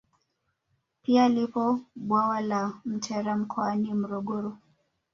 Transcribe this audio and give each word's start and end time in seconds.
Pia 1.03 1.29
lipo 1.29 1.79
bwawa 1.95 2.41
la 2.41 2.81
Mtera 2.85 3.37
mkoani 3.37 3.93
Morogoro 3.93 4.57